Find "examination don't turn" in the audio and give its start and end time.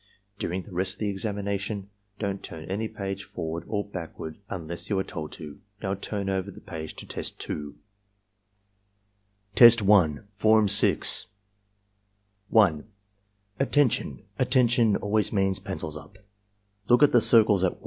1.09-2.63